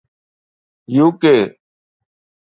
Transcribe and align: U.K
U.K 1.01 1.21